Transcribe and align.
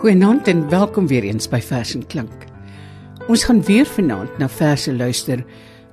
Goeienaand 0.00 0.46
en 0.48 0.62
welkom 0.72 1.04
weer 1.10 1.26
eens 1.28 1.44
by 1.52 1.58
Vers 1.60 1.90
en 1.92 2.06
Klank. 2.08 2.46
Ons 3.28 3.42
gaan 3.44 3.58
weer 3.68 3.84
vanaand 3.84 4.38
na 4.40 4.46
verse 4.48 4.94
luister 4.96 5.42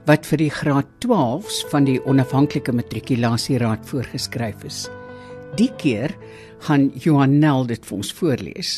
wat 0.07 0.23
vir 0.29 0.39
die 0.39 0.53
graad 0.61 0.87
12s 1.03 1.57
van 1.73 1.83
die 1.83 1.97
onafhanklike 2.07 2.71
matrikulasieraad 2.71 3.83
voorgeskryf 3.89 4.63
is. 4.63 4.77
Die 5.59 5.67
keer 5.83 6.15
gaan 6.69 6.87
Johan 6.95 7.35
Nel 7.41 7.67
dit 7.67 7.83
vir 7.83 7.97
ons 7.97 8.13
voorlees. 8.15 8.71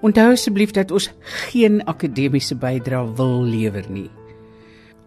Onthou 0.00 0.30
asseblief 0.32 0.72
dat 0.72 0.96
ons 0.96 1.10
geen 1.50 1.82
akademiese 1.84 2.56
bydrae 2.56 3.04
wil 3.20 3.44
lewer 3.44 3.84
nie. 3.92 4.08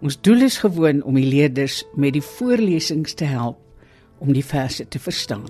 Ons 0.06 0.22
doel 0.22 0.52
is 0.52 0.62
gewoon 0.62 1.02
om 1.02 1.18
die 1.18 1.26
leerders 1.26 1.82
met 1.98 2.14
die 2.14 2.28
voorlesings 2.38 3.18
te 3.18 3.26
help 3.26 3.58
om 4.22 4.38
die 4.38 4.46
verse 4.46 4.86
te 4.86 5.02
verstaan. 5.02 5.50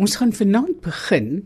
Ons 0.00 0.16
gaan 0.16 0.32
vanaand 0.32 0.80
begin 0.80 1.42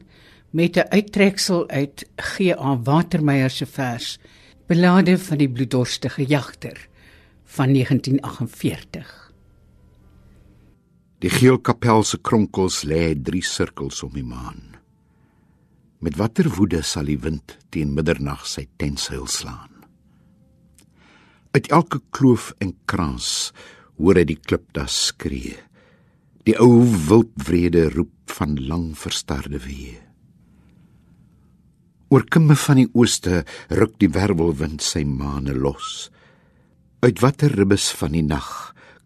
met 0.55 0.77
'n 0.77 0.88
uittreksel 0.88 1.69
uit 1.69 2.06
G.A. 2.16 2.78
Watermeyer 2.83 3.50
se 3.50 3.66
vers 3.66 4.19
Belade 4.66 5.19
van 5.19 5.38
die 5.38 5.50
bloeddorstige 5.50 6.24
jagter 6.24 6.88
van 7.44 7.72
1948. 7.72 9.32
Die 11.19 11.30
geel 11.30 11.58
kapel 11.58 12.02
se 12.02 12.19
kronkels 12.19 12.82
lê 12.82 13.14
drie 13.22 13.42
sirkels 13.42 14.02
om 14.02 14.12
die 14.12 14.25
maan. 14.25 14.62
Met 15.98 16.16
watter 16.16 16.48
woede 16.48 16.82
sal 16.82 17.05
die 17.05 17.19
wind 17.19 17.58
teen 17.69 17.94
middernag 17.94 18.47
sy 18.47 18.69
tenseil 18.77 19.27
slaan? 19.27 19.75
Uit 21.50 21.66
elke 21.66 22.00
kloof 22.10 22.55
en 22.58 22.77
krans 22.84 23.52
hoor 23.97 24.14
hy 24.14 24.25
die 24.25 24.41
klipdas 24.41 25.06
skree. 25.06 25.56
Die 26.44 26.58
ou 26.58 26.84
wildvrede 27.08 27.91
roep 27.91 28.30
van 28.30 28.66
lang 28.66 28.98
verstarde 28.98 29.58
wee. 29.58 30.03
Oor 32.14 32.22
kimme 32.30 32.54
van 32.54 32.78
die 32.78 32.90
ooste 32.94 33.40
ruk 33.74 33.96
die 33.98 34.06
wervelwind 34.14 34.84
sy 34.86 35.00
maane 35.02 35.50
los. 35.50 36.12
Uit 37.02 37.18
watter 37.18 37.50
ribbes 37.58 37.88
van 37.98 38.12
die 38.14 38.22
nag 38.22 38.50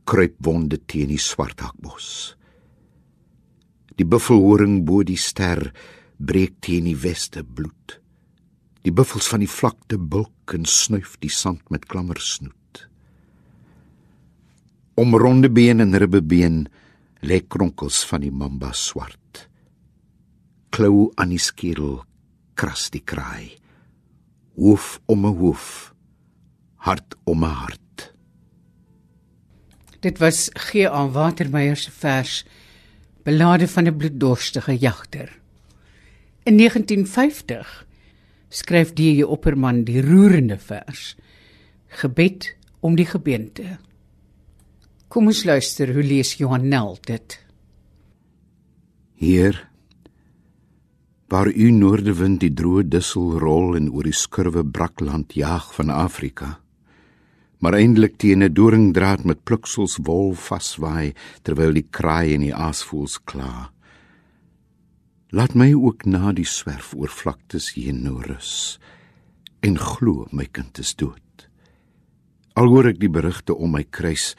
kruip 0.04 0.34
wonde 0.44 0.76
teen 0.84 1.08
die 1.08 1.22
swart 1.22 1.62
hakbos. 1.64 2.34
Die 3.96 4.04
buffelhoring 4.04 4.82
bo 4.84 5.00
die 5.08 5.16
ster 5.16 5.70
breek 6.20 6.58
teen 6.60 6.84
die 6.84 6.98
weste 7.00 7.46
bloed. 7.46 7.96
Die 8.84 8.92
buffels 8.92 9.30
van 9.32 9.40
die 9.40 9.48
vlakte 9.48 9.96
bulk 9.96 10.52
en 10.52 10.68
snuif 10.68 11.16
die 11.24 11.32
sand 11.32 11.64
met 11.72 11.88
klammer 11.88 12.20
snoet. 12.20 12.84
Om 15.00 15.16
ronde 15.16 15.48
been 15.48 15.80
en 15.80 15.96
ribbebeen 15.96 16.66
lê 17.24 17.40
kronkels 17.40 18.02
van 18.10 18.20
die 18.26 18.34
mamba 18.34 18.74
swart. 18.76 19.48
Klou 20.76 21.08
aan 21.16 21.32
die 21.32 21.40
skedel 21.40 22.02
kras 22.58 22.88
die 22.90 23.02
kraai. 23.04 23.54
Hoof 24.58 24.98
om 25.06 25.26
'n 25.26 25.36
hoof, 25.38 25.94
hart 26.86 27.14
om 27.24 27.44
'n 27.44 27.54
hart. 27.62 28.12
Dit 30.00 30.18
was 30.18 30.50
G.A. 30.54 31.08
Watermeyer 31.08 31.76
se 31.76 31.90
vers 31.90 32.44
Belade 33.22 33.68
van 33.68 33.86
'n 33.86 33.96
bloeddorstige 33.96 34.78
jagter. 34.78 35.38
In 36.42 36.56
1950 36.56 37.86
skryf 38.48 38.92
D.J. 38.92 39.22
Opperman 39.22 39.84
die 39.84 40.02
roerende 40.02 40.58
vers 40.58 41.16
Gebed 41.86 42.56
om 42.80 42.96
die 42.96 43.06
gebeente. 43.06 43.78
Kom 45.08 45.26
ons 45.26 45.44
luister 45.44 45.92
hoe 45.92 46.02
lees 46.02 46.34
Johan 46.34 46.68
Nel 46.68 46.98
dit. 47.00 47.46
Heer 49.14 49.67
waar 51.28 51.50
u 51.52 51.70
noordewind 51.70 52.40
die 52.40 52.52
droë 52.56 52.86
dussel 52.88 53.34
rol 53.42 53.76
en 53.76 53.90
oor 53.92 54.06
die 54.08 54.16
skurwe 54.16 54.62
brakland 54.64 55.34
jaag 55.36 55.66
van 55.76 55.92
Afrika. 55.92 56.56
Maar 57.60 57.74
eindelik 57.74 58.16
teen 58.16 58.42
'n 58.42 58.54
doringdraad 58.54 59.24
met 59.24 59.44
pluksels 59.44 59.98
wol 60.02 60.32
vaswaai 60.34 61.12
terwyl 61.42 61.72
die 61.72 61.86
kraai 61.90 62.34
en 62.34 62.40
die 62.40 62.54
aasvoëls 62.54 63.18
kla. 63.24 63.72
Laat 65.30 65.54
my 65.54 65.74
ook 65.74 66.04
na 66.04 66.32
die 66.32 66.46
swerf 66.46 66.94
oor 66.96 67.08
vlaktes 67.08 67.74
heen 67.74 68.02
nou 68.02 68.22
rus 68.22 68.78
en 69.60 69.76
glo 69.78 70.26
my 70.32 70.46
kind 70.46 70.78
is 70.78 70.94
dood. 70.94 71.48
Al 72.54 72.68
hoor 72.68 72.86
ek 72.86 73.00
die 73.00 73.10
berigte 73.10 73.54
om 73.54 73.72
my 73.72 73.84
kruis 73.84 74.36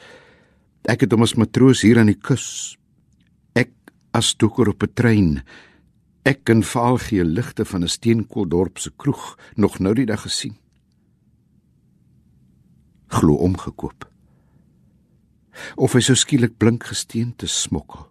ek 0.88 1.00
het 1.00 1.12
hom 1.12 1.22
as 1.22 1.36
matroos 1.36 1.82
hier 1.82 1.98
aan 1.98 2.10
die 2.10 2.18
kus 2.18 2.76
ek 3.54 3.70
as 4.12 4.34
toeker 4.34 4.68
op 4.68 4.82
'n 4.82 4.94
trein 4.94 5.42
Ek 6.22 6.48
en 6.52 6.62
vaalgee 6.62 7.24
ligte 7.24 7.64
van 7.64 7.82
'n 7.82 7.88
steenkooldorp 7.88 8.78
se 8.78 8.92
kroeg 8.96 9.38
nog 9.54 9.78
nou 9.78 9.94
die 9.94 10.06
dag 10.06 10.20
gesien. 10.20 10.56
Glo 13.06 13.34
omgekoop. 13.34 14.10
Of 15.76 15.92
hy 15.92 16.00
so 16.00 16.14
skielik 16.14 16.56
blink 16.56 16.84
gesteente 16.84 17.46
smokkel. 17.46 18.10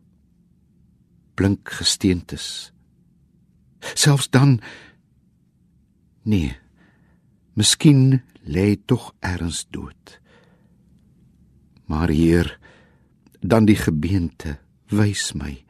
Blink 1.34 1.70
gesteentes. 1.70 2.74
Selfs 3.80 4.30
dan 4.30 4.62
nee. 6.22 6.58
Miskien 7.54 8.24
lê 8.44 8.76
tog 8.86 9.14
erns 9.20 9.68
dood. 9.70 10.20
Maar 11.86 12.10
hier 12.10 12.60
dan 13.40 13.66
die 13.66 13.76
gebeente 13.76 14.60
wys 14.90 15.34
my 15.34 15.69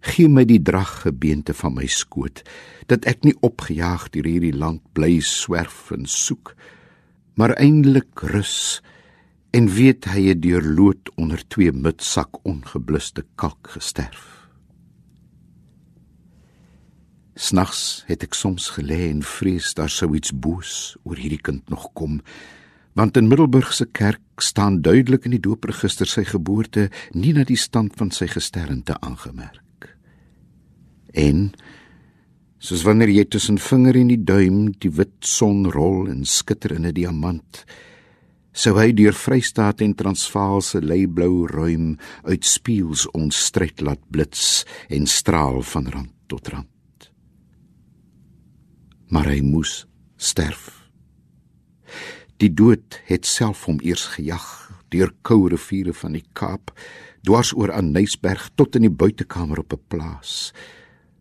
Gee 0.00 0.28
my 0.30 0.44
die 0.46 0.60
draggebeente 0.62 1.54
van 1.58 1.74
my 1.74 1.86
skoot 1.90 2.44
dat 2.90 3.06
ek 3.10 3.24
nie 3.26 3.34
opgejaag 3.44 4.08
deur 4.14 4.28
hierdie 4.30 4.54
land 4.54 4.82
bly 4.94 5.18
swerf 5.24 5.90
en 5.94 6.06
soek 6.06 6.54
maar 7.38 7.54
eindelik 7.58 8.22
rus 8.34 8.80
en 9.54 9.68
weet 9.70 10.08
hy 10.10 10.28
het 10.30 10.42
deur 10.42 10.62
lood 10.62 11.10
onder 11.16 11.42
twee 11.48 11.72
mutsak 11.72 12.40
ongebluste 12.46 13.24
kalk 13.38 13.70
gesterf. 13.76 14.24
Snags 17.38 18.02
het 18.08 18.26
ek 18.26 18.34
soms 18.34 18.72
gelê 18.74 19.08
en 19.12 19.22
vrees 19.22 19.70
daar 19.78 19.92
sou 19.92 20.10
iets 20.18 20.34
boos 20.34 20.72
oor 21.04 21.18
hierdie 21.18 21.42
kind 21.42 21.70
nog 21.70 21.90
kom 21.94 22.18
want 22.98 23.16
in 23.16 23.30
Middelburg 23.30 23.70
se 23.74 23.86
kerk 23.86 24.42
staan 24.42 24.80
duidelik 24.82 25.28
in 25.28 25.36
die 25.36 25.44
doopregister 25.46 26.10
sy 26.10 26.26
geboorte 26.26 26.88
nie 27.14 27.30
na 27.36 27.46
die 27.46 27.58
stand 27.58 27.94
van 27.98 28.10
sy 28.10 28.26
gesternte 28.26 28.98
aangemerk 28.98 29.67
En 31.14 31.52
soos 32.58 32.82
wanneer 32.82 33.12
jy 33.14 33.24
tussen 33.30 33.58
vinger 33.58 33.96
en 33.96 34.10
die 34.10 34.24
duim 34.24 34.72
die 34.82 34.90
wit 34.90 35.14
son 35.24 35.68
rol 35.70 36.08
en 36.10 36.24
skitter 36.24 36.74
in 36.74 36.86
'n 36.86 36.94
diamant, 36.94 37.64
sou 38.52 38.74
hy 38.78 38.92
deur 38.92 39.14
Vrystaat 39.14 39.80
en 39.80 39.94
Transvaal 39.94 40.60
se 40.60 40.80
leiblou 40.80 41.46
ruim 41.46 41.98
uit 42.24 42.44
spieëls 42.44 43.06
ons 43.14 43.44
stryd 43.46 43.80
laat 43.80 44.02
blits 44.10 44.64
en 44.88 45.06
straal 45.06 45.62
van 45.62 45.86
rand 45.86 46.12
tot 46.26 46.48
rand. 46.48 47.10
Maar 49.08 49.26
hy 49.32 49.40
moes 49.40 49.86
sterf. 50.16 50.90
Die 52.38 52.50
dood 52.50 53.00
het 53.06 53.26
self 53.26 53.64
hom 53.64 53.78
eers 53.82 54.06
gejag 54.16 54.46
deur 54.90 55.12
koue 55.22 55.48
riviere 55.50 55.92
van 55.92 56.12
die 56.12 56.24
Kaap 56.32 56.72
dwars 57.22 57.52
oor 57.54 57.72
aan 57.72 57.92
Nysberg 57.92 58.50
tot 58.56 58.76
in 58.78 58.82
die 58.82 58.94
buitekamer 58.94 59.58
op 59.58 59.72
'n 59.72 59.82
plaas 59.88 60.52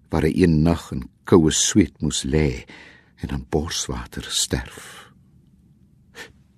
waar 0.09 0.27
hy 0.27 0.33
een 0.43 0.61
nag 0.63 0.91
in 0.95 1.07
koue 1.27 1.51
sweet 1.51 2.01
moes 2.01 2.23
lê 2.23 2.65
en 3.23 3.33
aan 3.35 3.45
borswater 3.49 4.25
sterf. 4.29 5.11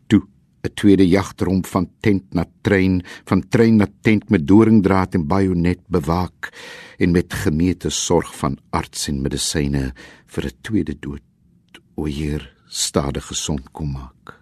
Toe 0.07 0.21
'n 0.63 0.73
tweede 0.73 1.07
jagtromp 1.07 1.65
van 1.65 1.89
tent 1.99 2.33
na 2.33 2.45
trein, 2.61 3.01
van 3.25 3.47
trein 3.47 3.75
na 3.75 3.87
tent 4.01 4.29
met 4.29 4.47
doringdraad 4.47 5.13
en 5.15 5.27
bajonet 5.27 5.79
bewaak 5.87 6.51
en 6.97 7.11
met 7.11 7.33
gemeete 7.33 7.89
sorg 7.89 8.35
van 8.37 8.57
arts 8.69 9.07
en 9.07 9.21
medisyne 9.21 9.93
vir 10.25 10.45
'n 10.45 10.57
tweede 10.61 10.99
dood 10.99 11.23
o 11.95 12.05
Heer 12.05 12.55
stadig 12.67 13.25
gesond 13.25 13.71
kom 13.71 13.91
maak. 13.91 14.39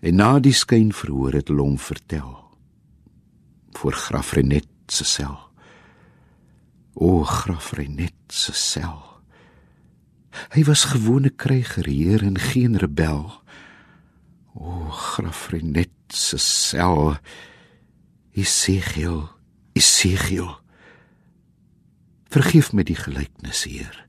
En 0.00 0.16
na 0.16 0.38
die 0.38 0.52
skyn 0.52 0.92
verhoor 0.92 1.32
het 1.32 1.48
hom 1.48 1.78
vertel 1.78 2.40
voor 3.72 3.92
graf 3.92 4.32
Renet 4.32 4.68
se 4.86 5.04
sel. 5.04 5.49
O 6.94 7.22
grafrenet 7.24 8.14
se 8.28 8.52
sel. 8.52 8.98
Hy 10.54 10.64
was 10.64 10.84
gewone 10.90 11.30
krygerheer 11.30 12.22
en 12.22 12.38
geen 12.38 12.76
rebel. 12.78 13.30
O 14.54 14.90
grafrenet 14.90 15.90
se 16.08 16.38
sel. 16.38 17.16
Isegiel, 18.32 19.28
Isegiel. 19.72 20.60
Vergeef 22.30 22.70
my 22.72 22.84
die 22.86 22.98
gelykenis, 22.98 23.64
Heer. 23.66 24.06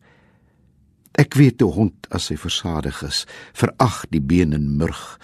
Ek 1.17 1.33
weet 1.33 1.61
'n 1.61 1.73
hond 1.73 2.07
as 2.09 2.29
hy 2.29 2.37
versadig 2.37 3.01
is, 3.03 3.25
verag 3.53 4.05
die 4.09 4.21
been 4.21 4.53
en 4.53 4.77
murg, 4.77 5.19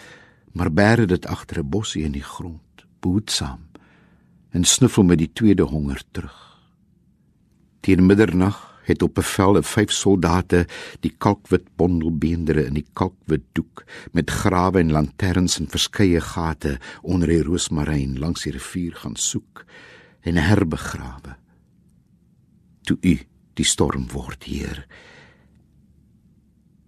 maar 0.53 0.71
bære 0.71 1.05
dit 1.05 1.25
agter 1.25 1.59
'n 1.59 1.69
bossie 1.69 2.03
in 2.03 2.11
die 2.11 2.25
grond, 2.25 2.85
behoedsaam, 2.99 3.69
en 4.51 4.63
snuffel 4.63 5.03
met 5.03 5.17
die 5.17 5.33
tweede 5.33 5.63
honger 5.63 6.01
terug. 6.11 6.46
Teen 7.81 8.05
middernag 8.05 8.67
het 8.87 9.03
op 9.03 9.17
bevel 9.19 9.59
vyf 9.63 9.91
soldate 9.91 10.63
die 11.03 11.11
kalkwit 11.23 11.67
bondelbeendere 11.79 12.65
in 12.69 12.77
die 12.79 12.85
kalkwit 12.95 13.43
doek 13.57 13.83
met 14.15 14.31
grawe 14.31 14.79
en 14.79 14.93
lanterns 14.95 15.59
in 15.59 15.67
verskeie 15.71 16.21
gate 16.23 16.77
onder 17.01 17.31
die 17.31 17.43
roosmaryn 17.43 18.15
langs 18.21 18.47
die 18.47 18.55
rivier 18.55 18.95
gaan 19.01 19.17
soek 19.19 19.65
en 20.27 20.39
herbegrawe. 20.39 21.35
Toe 22.87 22.97
u 23.01 23.17
die 23.57 23.67
storm 23.67 24.07
word 24.13 24.47
hier. 24.47 24.85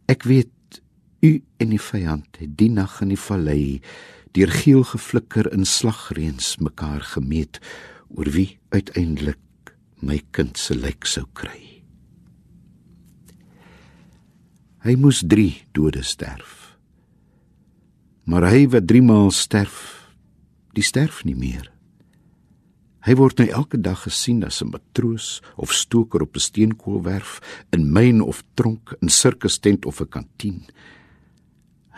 Ek 0.10 0.24
weet 0.30 0.82
u 1.26 1.36
en 1.60 1.74
die 1.74 1.82
vyand 1.82 2.40
het 2.40 2.56
die 2.58 2.72
nag 2.72 3.02
in 3.04 3.12
die 3.12 3.20
vallei 3.20 3.82
deur 4.38 4.52
geel 4.54 4.86
geflikker 4.88 5.50
in 5.52 5.66
slagreens 5.68 6.56
mekaar 6.64 7.04
gemeet 7.16 7.60
oor 8.16 8.30
wie 8.34 8.58
uiteindelik 8.72 9.40
my 10.02 10.22
kind 10.32 10.58
se 10.58 10.76
lijk 10.76 11.06
sou 11.06 11.26
kry. 11.34 11.84
Hy 14.86 14.96
moes 14.96 15.24
3 15.28 15.50
dode 15.76 16.04
sterf. 16.04 16.78
Maar 18.24 18.48
hy 18.54 18.68
wat 18.72 18.88
3 18.88 19.02
maal 19.04 19.32
sterf, 19.36 20.08
die 20.78 20.86
sterf 20.86 21.26
nie 21.28 21.36
meer. 21.36 21.68
Hy 23.08 23.16
word 23.16 23.40
nou 23.40 23.48
elke 23.50 23.80
dag 23.80 24.04
gesien 24.06 24.44
as 24.44 24.62
'n 24.62 24.72
matroos 24.72 25.42
of 25.58 25.74
stoker 25.74 26.22
op 26.22 26.36
'n 26.36 26.40
steenkoolwerf, 26.40 27.40
in 27.72 27.92
myn 27.92 28.22
of 28.22 28.44
tronk, 28.54 28.96
in 29.02 29.10
sirkus 29.10 29.60
tent 29.60 29.86
of 29.86 30.02
'n 30.02 30.10
kantien. 30.10 30.68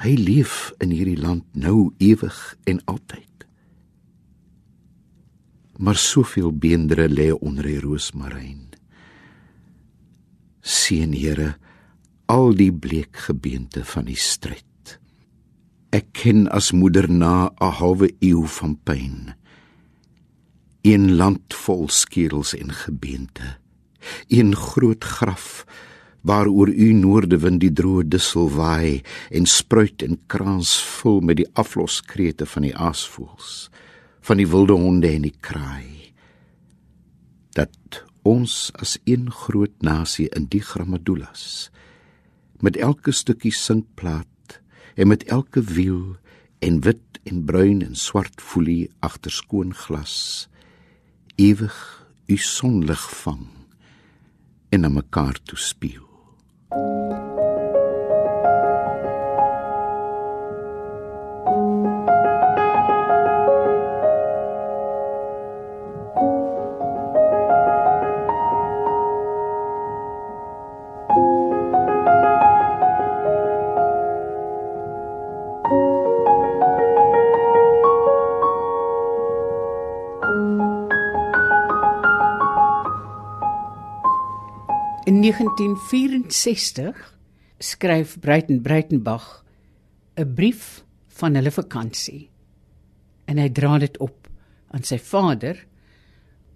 Hy 0.01 0.15
leef 0.15 0.73
in 0.79 0.89
hierdie 0.89 1.21
land 1.21 1.43
nou 1.53 1.93
ewig 1.97 2.57
en 2.63 2.79
altyd. 2.85 3.45
Maar 5.81 5.97
soveel 5.97 6.51
beendere 6.53 7.07
lê 7.09 7.31
onder 7.33 7.65
die 7.65 7.79
roosmaryn. 7.81 8.69
Seën 10.61 11.13
Here 11.17 11.55
al 12.29 12.53
die 12.55 12.71
bleek 12.71 13.17
gebeente 13.25 13.81
van 13.85 14.05
die 14.05 14.19
stryd. 14.19 14.97
Ek 15.91 16.13
ken 16.15 16.45
as 16.53 16.71
moeder 16.71 17.09
na 17.09 17.49
'n 17.49 17.73
halwe 17.81 18.13
eeu 18.21 18.45
van 18.47 18.77
pyn. 18.83 19.33
Een 20.81 21.15
land 21.15 21.53
vol 21.53 21.89
skerels 21.89 22.53
en 22.55 22.71
gebeente. 22.71 23.57
Een 24.27 24.55
groot 24.55 25.03
graf 25.03 25.65
waaroor 26.21 26.69
u 26.69 26.93
noordewind 26.93 27.59
die 27.61 27.73
droë 27.73 28.07
dussel 28.07 28.49
waai 28.49 29.01
en 29.29 29.45
spruit 29.45 30.01
en 30.01 30.19
kraans 30.27 30.83
vul 30.83 31.21
met 31.21 31.41
die 31.41 31.49
afloskrete 31.53 32.45
van 32.45 32.61
die 32.61 32.75
aasvoëls, 32.77 33.69
van 34.21 34.37
die 34.37 34.47
wilde 34.47 34.73
honde 34.77 35.09
en 35.09 35.25
die 35.25 35.35
kraai. 35.39 36.13
Dat 37.57 38.03
ons 38.27 38.69
as 38.77 38.97
een 39.09 39.31
groot 39.33 39.81
nasie 39.81 40.29
in 40.37 40.45
die 40.53 40.61
gramadulas 40.61 41.71
met 42.61 42.77
elke 42.77 43.11
stukkie 43.11 43.53
sinkplaat 43.53 44.59
en 44.95 45.09
met 45.09 45.23
elke 45.23 45.61
wiel 45.61 46.17
en 46.61 46.81
wit 46.85 47.21
en 47.23 47.41
bruin 47.45 47.81
en 47.81 47.95
swart 47.95 48.41
folie 48.41 48.91
agter 48.99 49.33
skoon 49.33 49.73
glas 49.73 50.47
ewig 51.41 51.77
u 52.29 52.37
sonlig 52.37 53.09
vang 53.23 53.47
en 54.69 54.85
na 54.85 54.89
mekaar 54.89 55.41
toe 55.43 55.59
1964 85.31 87.17
skryf 87.57 88.19
Breiten 88.19 88.61
Breitenbach 88.61 89.43
'n 90.15 90.33
brief 90.33 90.83
van 91.07 91.35
hulle 91.35 91.51
vakansie. 91.51 92.29
En 93.25 93.37
hy 93.37 93.49
dra 93.49 93.77
dit 93.77 93.97
op 93.97 94.27
aan 94.67 94.83
sy 94.83 94.97
vader 94.99 95.67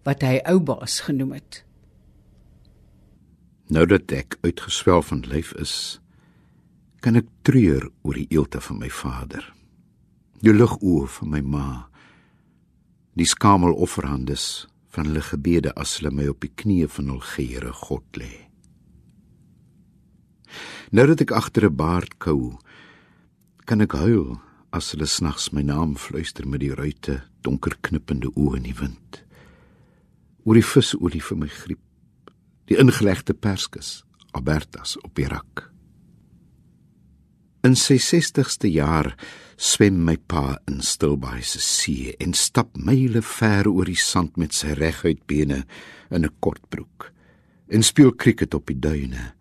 wat 0.04 0.22
hy 0.22 0.42
oubaas 0.44 1.00
genoem 1.00 1.32
het. 1.32 1.64
Nou 3.68 3.86
dat 3.86 4.12
ek 4.12 4.38
uitgeswel 4.42 5.02
van 5.02 5.24
lyf 5.26 5.54
is, 5.54 6.00
kan 7.00 7.16
ek 7.16 7.28
treur 7.42 7.90
oor 8.02 8.14
die 8.14 8.28
eelte 8.30 8.62
van 8.62 8.78
my 8.78 8.90
vader. 8.90 9.54
Die 10.42 10.54
ligoë 10.54 11.08
van 11.08 11.30
my 11.30 11.42
ma. 11.42 11.90
Die 13.16 13.26
skamel 13.26 13.74
offerhandes 13.74 14.68
van 14.90 15.06
hulle 15.06 15.22
gebede 15.22 15.74
as 15.76 15.98
hulle 15.98 16.12
my 16.12 16.28
op 16.28 16.42
die 16.42 16.52
knieë 16.52 16.88
van 16.88 17.08
hul 17.08 17.24
Here 17.36 17.72
God 17.74 18.20
lê. 18.20 18.45
Nou 20.92 21.08
dat 21.08 21.22
ek 21.22 21.32
agter 21.32 21.66
'n 21.66 21.76
baard 21.76 22.18
kou, 22.20 22.58
kan 23.66 23.82
ek 23.82 23.94
huil 23.94 24.40
as 24.72 24.92
hulle 24.92 25.08
snags 25.08 25.52
my 25.52 25.62
naam 25.62 25.96
fluister 25.96 26.48
met 26.48 26.60
die 26.60 26.74
ruite 26.74 27.24
donker 27.42 27.78
knippende 27.82 28.30
oë 28.36 28.58
in 28.58 28.64
die 28.64 28.80
wind. 28.80 29.24
Oor 30.46 30.56
die 30.56 30.70
visolie 30.74 31.22
vir 31.22 31.38
my 31.38 31.48
griep, 31.48 31.80
die 32.68 32.78
ingelegde 32.78 33.34
perskus, 33.34 34.04
Albertas 34.34 34.98
op 35.04 35.16
die 35.16 35.28
rak. 35.28 35.72
In 37.64 37.76
sy 37.76 37.96
60ste 37.98 38.68
jaar 38.70 39.16
swem 39.58 40.04
my 40.06 40.18
pa 40.18 40.58
in 40.68 40.82
Stilbaai 40.82 41.42
se 41.42 41.60
see 41.64 42.14
en 42.20 42.34
stap 42.34 42.76
myle 42.78 43.22
ver 43.22 43.70
oor 43.72 43.86
die 43.86 43.98
sand 43.98 44.38
met 44.38 44.54
sy 44.54 44.76
reguit 44.78 45.26
bene 45.26 45.64
in 46.12 46.26
'n 46.26 46.36
kort 46.40 46.62
broek 46.70 47.12
en 47.70 47.82
speel 47.82 48.12
krieket 48.12 48.54
op 48.54 48.68
die 48.68 48.80
duine 48.80 49.34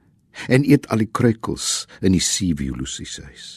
en 0.49 0.65
eet 0.65 0.89
al 0.93 1.05
die 1.05 1.11
kruikels 1.11 1.87
in 2.01 2.13
die 2.17 2.23
seeviolusie 2.23 3.07
se 3.09 3.23
huis. 3.23 3.49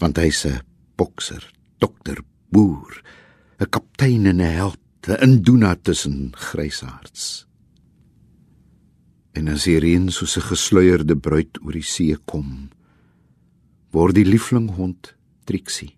Want 0.00 0.18
hy's 0.18 0.44
'n 0.46 0.60
bokser, 0.96 1.44
dokter, 1.78 2.22
boer, 2.50 3.02
'n 3.60 3.70
kaptein 3.70 4.26
en 4.26 4.40
'n 4.40 4.56
held, 4.56 4.80
'n 5.08 5.22
indoena 5.22 5.76
tussen 5.76 6.32
grysaards. 6.34 7.46
En 9.32 9.48
as 9.48 9.64
die 9.64 9.78
reën 9.78 10.10
soos 10.10 10.36
'n 10.36 10.48
gesluierde 10.48 11.16
bruid 11.16 11.58
oor 11.62 11.72
die 11.72 11.82
see 11.82 12.16
kom, 12.24 12.70
word 13.92 14.14
die 14.14 14.24
lieflinghond 14.24 15.14
Trixie 15.44 15.96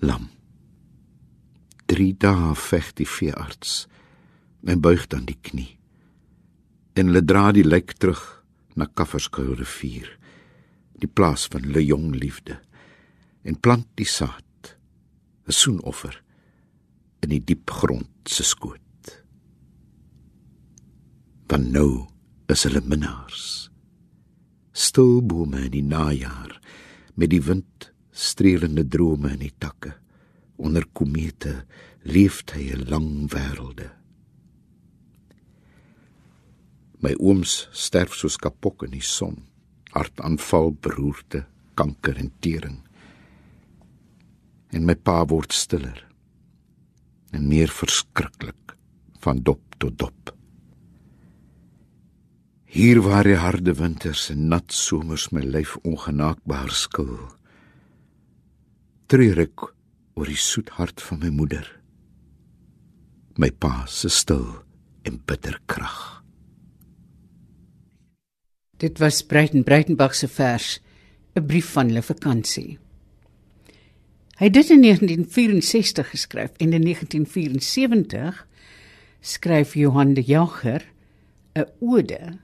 lam. 0.00 0.28
3 1.86 2.12
dae 2.18 2.54
veg 2.54 2.92
die 2.94 3.06
veearts 3.06 3.86
en 4.64 4.80
buig 4.80 5.06
dan 5.06 5.24
die 5.24 5.38
knie. 5.40 5.81
En 6.94 7.08
hulle 7.08 7.24
dra 7.24 7.52
die 7.52 7.64
lijk 7.64 7.94
terug 7.96 8.20
na 8.76 8.86
Kafferskuil 8.86 9.54
rivier, 9.56 10.08
die 11.00 11.08
plaas 11.08 11.46
van 11.52 11.64
hulle 11.64 11.84
jong 11.84 12.12
liefde, 12.14 12.58
en 13.44 13.56
plant 13.56 13.88
die 13.96 14.08
saad, 14.08 14.76
'n 15.48 15.52
soenoffer 15.52 16.22
in 17.22 17.30
die 17.30 17.40
diep 17.40 17.70
grond 17.70 18.28
se 18.28 18.44
skoot. 18.44 18.80
Dan 21.46 21.70
nou 21.72 22.08
is 22.48 22.64
hulle 22.64 22.82
minnaars. 22.84 23.70
Stil 24.72 25.20
bome 25.22 25.66
in 25.66 25.74
die 25.74 25.84
najaar 25.84 26.60
met 27.14 27.30
die 27.30 27.42
wind 27.42 27.92
streelende 28.12 28.84
drome 28.88 29.32
in 29.34 29.42
die 29.44 29.54
takke. 29.58 29.92
Onder 30.56 30.84
komete 30.92 31.64
leef 32.04 32.42
hy 32.54 32.72
'n 32.72 32.88
lang 32.88 33.28
wêrelde. 33.32 34.01
My 37.02 37.16
ooms 37.18 37.66
sterf 37.74 38.14
soos 38.14 38.36
kapok 38.38 38.84
in 38.86 38.94
die 38.94 39.02
son, 39.02 39.40
hartaanval, 39.90 40.70
beroerte, 40.78 41.44
kanker 41.74 42.20
en 42.20 42.30
tering. 42.44 42.78
En 44.72 44.86
my 44.86 44.94
pa 44.94 45.24
word 45.26 45.52
stiller 45.52 45.98
en 47.32 47.48
meer 47.48 47.72
verskriklik 47.72 48.76
van 49.24 49.42
dop 49.42 49.76
tot 49.80 49.98
dop. 49.98 50.32
Hier 52.72 53.02
waar 53.04 53.26
die 53.28 53.36
harde 53.36 53.74
winters 53.76 54.30
en 54.32 54.46
nat 54.52 54.72
somers 54.72 55.28
my 55.32 55.42
lyf 55.44 55.74
ongenaakbaar 55.82 56.72
skil. 56.72 57.18
Treur 59.12 59.42
ek 59.44 59.66
oor 60.16 60.28
die 60.28 60.40
soet 60.40 60.72
hart 60.78 61.02
van 61.04 61.20
my 61.24 61.32
moeder. 61.34 61.66
My 63.36 63.50
pa 63.50 63.84
se 63.88 64.08
stil 64.12 64.46
en 65.08 65.20
bitter 65.26 65.58
krag. 65.66 66.21
Dit 68.82 68.98
was 68.98 69.22
Breiten 69.22 69.62
Breitenbach 69.62 70.14
se 70.14 70.28
vers, 70.28 70.80
'n 71.34 71.46
brief 71.46 71.70
van 71.72 71.86
hulle 71.86 72.02
vakansie. 72.02 72.78
Hy 74.38 74.44
het 74.44 74.52
dit 74.52 74.70
in 74.70 74.80
1964 74.80 76.10
geskryf 76.10 76.50
en 76.56 76.72
in 76.72 76.82
1974 76.82 78.46
skryf 79.20 79.74
Johan 79.74 80.14
de 80.14 80.22
Jager 80.22 80.82
'n 81.54 81.66
ode 81.80 82.38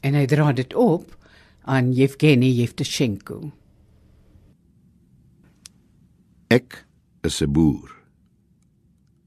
en 0.00 0.14
hy 0.14 0.26
dra 0.26 0.52
dit 0.52 0.74
op 0.74 1.16
aan 1.62 1.92
Yevgeny 1.92 2.50
Yevtushenko. 2.50 3.52
Ek 6.48 6.86
is 7.22 7.40
'n 7.40 7.52
boer. 7.52 7.96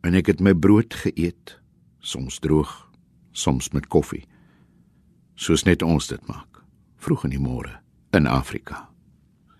En 0.01 0.13
ek 0.13 0.25
het 0.25 0.39
my 0.39 0.53
brood 0.53 0.94
geëet, 0.94 1.60
soms 2.00 2.39
droog, 2.39 2.89
soms 3.32 3.70
met 3.70 3.88
koffie. 3.88 4.27
Soos 5.35 5.65
net 5.65 5.81
ons 5.81 6.07
dit 6.07 6.27
maak, 6.29 6.61
vroeg 7.01 7.25
in 7.27 7.33
die 7.33 7.41
môre 7.41 7.79
in 8.13 8.27
Afrika. 8.29 8.87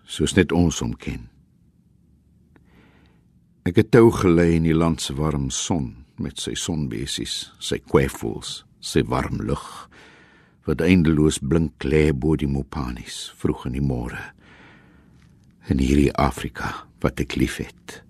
Soos 0.06 0.36
net 0.36 0.52
ons 0.54 0.78
hom 0.84 0.94
ken. 0.94 1.26
Ek 3.66 3.80
het 3.80 3.90
toe 3.96 4.12
gelê 4.12 4.54
in 4.58 4.68
die 4.68 4.76
land 4.76 5.02
se 5.02 5.16
warm 5.16 5.48
son 5.50 6.04
met 6.20 6.38
sy 6.38 6.52
sonbesies, 6.54 7.50
sy 7.58 7.80
kwefvoels, 7.82 8.62
sy 8.78 9.02
warm 9.08 9.40
lug 9.42 9.64
wat 10.68 10.84
eindeloos 10.84 11.40
blink 11.42 11.84
lê 11.84 12.06
bo 12.12 12.36
die 12.40 12.48
Mopanis 12.48 13.32
vroeg 13.40 13.66
in 13.68 13.76
die 13.76 13.84
môre 13.84 14.20
in 15.72 15.80
hierdie 15.80 16.12
Afrika 16.20 16.70
wat 17.00 17.20
ek 17.24 17.38
liefhet. 17.40 18.00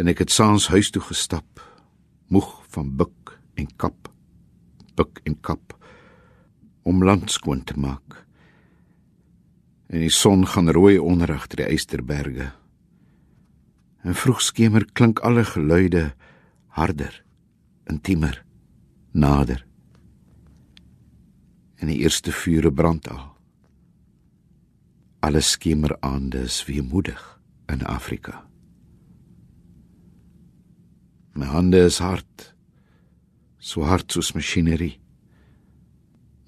En 0.00 0.08
ek 0.10 0.24
het 0.24 0.32
saans 0.32 0.70
huis 0.72 0.90
toe 0.92 1.02
gestap, 1.04 1.60
moeg 2.32 2.48
van 2.72 2.88
buk 2.98 3.36
en 3.60 3.68
kap, 3.80 4.08
buk 4.96 5.20
en 5.28 5.36
kap 5.44 5.76
om 6.84 7.04
land 7.04 7.32
skoon 7.32 7.64
te 7.64 7.76
maak. 7.80 8.20
En 9.88 10.04
die 10.04 10.12
son 10.12 10.46
gaan 10.46 10.70
rooi 10.70 10.98
onder 10.98 11.32
agter 11.32 11.62
die 11.62 11.72
eysterberge. 11.72 12.50
En 14.04 14.14
vroeg 14.14 14.42
skemer 14.44 14.84
klink 14.92 15.22
alle 15.24 15.44
geluide 15.48 16.12
harder, 16.76 17.22
intiemer, 17.88 18.40
nader. 19.12 19.62
En 21.80 21.88
die 21.88 22.00
eerste 22.02 22.32
vure 22.32 22.72
brand 22.72 23.08
al. 23.08 23.30
Alle 25.24 25.40
skemeraande 25.40 26.44
is 26.44 26.64
weemoedig 26.68 27.22
in 27.72 27.86
Afrika. 27.88 28.42
My 31.34 31.46
hande 31.46 31.84
is 31.84 31.98
hard. 31.98 32.54
So 33.58 33.82
hard 33.82 34.12
soos 34.12 34.34
masjinerie. 34.36 34.98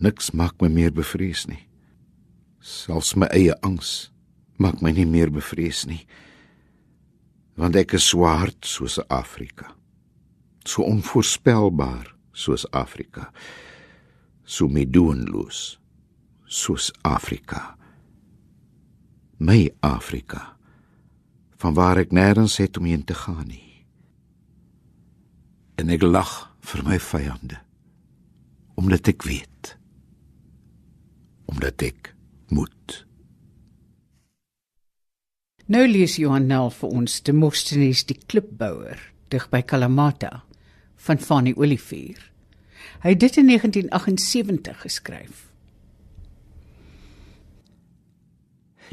Niks 0.03 0.33
maak 0.33 0.61
my 0.61 0.69
meer 0.69 0.93
bevrees 0.93 1.47
nie. 1.49 1.63
Selfs 2.61 3.15
my 3.17 3.29
eie 3.33 3.55
angs 3.63 4.11
maak 4.59 4.83
my 4.83 4.93
nie 4.93 5.07
meer 5.07 5.31
bevrees 5.33 5.85
nie. 5.89 6.05
Want 7.57 7.77
ek 7.77 7.97
is 7.97 8.05
so 8.11 8.27
hard 8.29 8.59
soos 8.65 8.99
Afrika. 9.09 9.73
So 10.67 10.85
onvoorspelbaar 10.85 12.13
soos 12.37 12.67
Afrika. 12.73 13.31
So 14.45 14.69
medoenloos 14.69 15.79
soos 16.47 16.93
Afrika 17.03 17.77
my 19.39 19.71
Afrika 19.81 20.57
van 21.61 21.75
waar 21.75 22.01
ek 22.01 22.13
nêrens 22.13 22.57
het 22.61 22.77
om 22.81 22.87
heen 22.89 23.05
te 23.05 23.15
gaan 23.15 23.49
nie 23.49 23.85
en 25.77 25.93
ek 25.93 26.05
lag 26.07 26.33
vir 26.65 26.85
my 26.87 26.97
vyande 27.01 27.59
omdat 28.81 29.13
ek 29.13 29.27
weet 29.29 29.75
omdat 31.51 31.83
ek 31.83 32.15
moet. 32.49 33.07
Nou 35.67 35.83
lees 35.89 36.17
Johan 36.21 36.47
Nel 36.47 36.71
vir 36.71 36.93
ons 36.95 37.21
te 37.27 37.35
Mostenies 37.35 38.05
die 38.07 38.19
klipbouer 38.31 39.01
dig 39.35 39.49
by 39.51 39.65
Kalamata 39.67 40.45
van 41.07 41.19
Fanny 41.19 41.55
Olivier. 41.59 42.21
Hy 43.03 43.15
het 43.15 43.21
dit 43.21 43.39
in 43.43 43.51
1978 43.51 44.81
geskryf. 44.87 45.47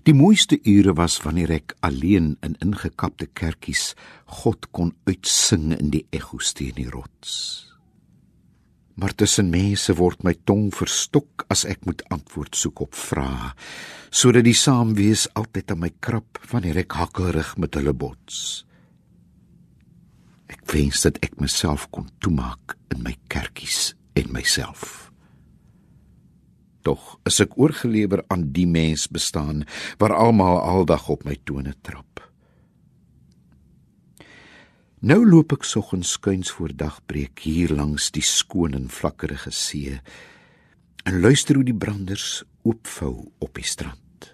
Die 0.03 0.15
mooiste 0.17 0.57
ure 0.65 0.95
was 0.97 1.19
wanneer 1.21 1.53
ek 1.61 1.75
alleen 1.85 2.33
in 2.43 2.57
ingekapte 2.65 3.29
kerkies 3.37 3.93
God 4.41 4.71
kon 4.73 4.95
uitsing 5.05 5.69
in 5.77 5.93
die 5.93 6.03
ekko's 6.11 6.51
teen 6.57 6.73
die 6.75 6.89
rots. 6.89 7.72
Maar 8.95 9.15
tussen 9.17 9.49
mense 9.49 9.95
word 9.97 10.21
my 10.25 10.35
tong 10.45 10.67
verstok 10.75 11.47
as 11.53 11.65
ek 11.65 11.85
moet 11.87 12.03
antwoord 12.13 12.53
soek 12.57 12.83
op 12.85 12.97
vrae, 12.97 13.53
sodat 14.13 14.45
die 14.45 14.57
saamwees 14.57 15.25
altyd 15.39 15.73
aan 15.73 15.81
my 15.81 15.89
krap 16.03 16.37
wanneer 16.51 16.83
ek 16.83 16.99
hakkerig 16.99 17.55
met 17.57 17.73
hulle 17.79 17.95
bots. 17.97 18.65
Ek 20.53 20.61
wens 20.69 21.01
dat 21.07 21.17
ek 21.25 21.39
myself 21.41 21.87
kon 21.89 22.11
toemaak 22.21 22.77
in 22.93 23.01
my 23.05 23.15
kerkies 23.33 23.95
en 24.19 24.29
myself. 24.35 25.09
Tog 26.83 27.15
is 27.25 27.39
ek 27.41 27.55
oorgelewer 27.57 28.21
aan 28.33 28.49
die 28.53 28.67
mens 28.69 29.07
bestaan 29.07 29.63
waar 30.01 30.13
almal 30.13 30.59
aldag 30.59 31.07
op 31.09 31.23
my 31.25 31.37
tone 31.47 31.73
trap. 31.81 32.21
Nou 35.03 35.25
loop 35.27 35.51
ek 35.51 35.65
soggens 35.67 36.13
skuins 36.15 36.47
voor 36.55 36.71
dagbreek 36.79 37.41
hier 37.43 37.73
langs 37.75 38.05
die 38.15 38.23
skoon 38.23 38.71
en 38.77 38.85
vlakkerige 38.87 39.51
see 39.51 39.97
en 41.03 41.17
luister 41.19 41.57
hoe 41.59 41.65
die 41.67 41.75
branders 41.75 42.45
oopvou 42.63 43.17
op 43.43 43.51
die 43.59 43.67
strand. 43.67 44.29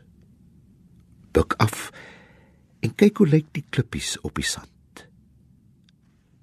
Duk 1.34 1.56
af 1.58 1.88
en 2.86 2.94
kyk 2.94 3.18
hoe 3.18 3.28
lyk 3.32 3.48
die 3.58 3.64
klippies 3.66 4.12
op 4.22 4.38
die 4.38 4.46
sand. 4.46 5.08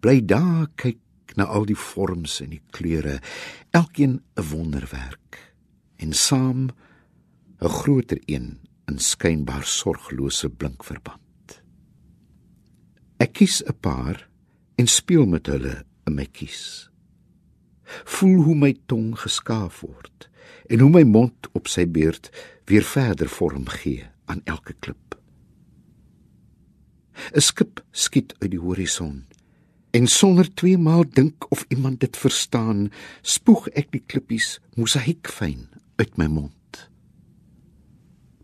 Bly 0.02 0.18
daar 0.26 0.72
kyk 0.74 1.36
na 1.38 1.46
al 1.46 1.68
die 1.70 1.78
vorms 1.78 2.40
en 2.42 2.50
die 2.56 2.62
kleure, 2.74 3.20
elkeen 3.70 4.18
'n 4.34 4.48
wonderwerk 4.50 5.38
en 6.02 6.12
saam 6.12 6.66
'n 7.62 7.68
groter 7.78 8.18
een 8.26 8.58
in 8.90 8.98
skynbaar 8.98 9.64
sorglose 9.64 10.50
blink 10.50 10.82
verband. 10.82 11.25
Ek 13.16 13.32
kies 13.32 13.62
'n 13.64 13.78
paar 13.80 14.28
en 14.76 14.86
speel 14.86 15.26
met 15.26 15.46
hulle 15.46 15.84
in 16.06 16.14
my 16.14 16.26
kies. 16.26 16.90
Voel 18.04 18.42
hoe 18.42 18.54
my 18.54 18.72
tong 18.86 19.16
geskaaf 19.16 19.80
word 19.80 20.28
en 20.68 20.78
hoe 20.78 20.90
my 20.90 21.02
mond 21.02 21.48
op 21.52 21.68
sy 21.68 21.86
beurt 21.86 22.30
weer 22.66 22.84
verder 22.84 23.28
vorm 23.28 23.68
gee 23.68 24.04
aan 24.26 24.42
elke 24.44 24.74
klip. 24.80 25.16
'n 27.32 27.40
Skip 27.40 27.80
skiet 27.90 28.34
uit 28.38 28.50
die 28.50 28.60
horison 28.60 29.24
en 29.96 30.06
sonder 30.06 30.54
twee 30.54 30.76
maal 30.78 31.04
dink 31.08 31.50
of 31.50 31.64
iemand 31.68 32.00
dit 32.00 32.16
verstaan, 32.16 32.90
spoeg 33.22 33.68
ek 33.68 33.88
die 33.96 34.02
klippies 34.06 34.58
mosaïekfyn 34.76 35.68
uit 35.96 36.16
my 36.20 36.26
mond. 36.26 36.90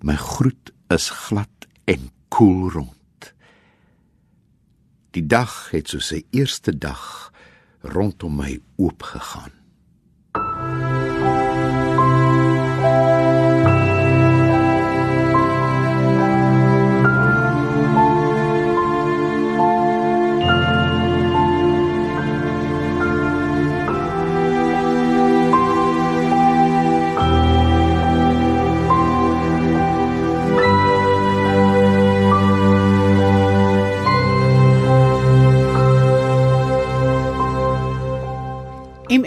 My 0.00 0.16
groet 0.16 0.72
is 0.88 1.10
glad 1.10 1.68
en 1.84 2.08
koel 2.28 2.70
rond. 2.70 3.01
Die 5.12 5.26
dag 5.28 5.70
het 5.74 5.90
soos 5.92 6.06
sy 6.08 6.22
eerste 6.32 6.72
dag 6.72 7.32
rondom 7.84 8.38
my 8.40 8.54
oopgegaan. 8.80 9.61